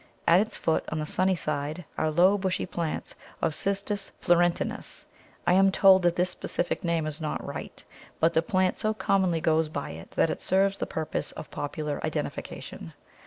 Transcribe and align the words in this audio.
At 0.25 0.39
its 0.39 0.57
foot, 0.57 0.83
on 0.89 0.97
the 0.97 1.05
sunny 1.05 1.35
side, 1.35 1.85
are 1.95 2.09
low 2.09 2.35
bushy 2.35 2.65
plants 2.65 3.13
of 3.39 3.53
Cistus 3.53 4.09
florentinus. 4.19 5.05
I 5.45 5.53
am 5.53 5.71
told 5.71 6.01
that 6.01 6.15
this 6.15 6.31
specific 6.31 6.83
name 6.83 7.05
is 7.05 7.21
not 7.21 7.45
right; 7.45 7.83
but 8.19 8.33
the 8.33 8.41
plant 8.41 8.79
so 8.79 8.95
commonly 8.95 9.41
goes 9.41 9.69
by 9.69 9.91
it 9.91 10.09
that 10.15 10.31
it 10.31 10.41
serves 10.41 10.79
the 10.79 10.87
purpose 10.87 11.33
of 11.33 11.51
popular 11.51 12.03
identification. 12.03 12.93